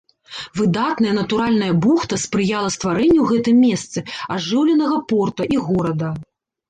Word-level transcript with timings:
Выдатная 0.59 1.11
натуральная 1.17 1.73
бухта 1.85 2.17
спрыяла 2.23 2.69
стварэнню 2.75 3.19
ў 3.27 3.35
гэтым 3.35 3.57
месцы 3.67 3.99
ажыўленага 4.37 4.97
порта 5.13 5.43
і 5.57 5.61
горада. 5.69 6.09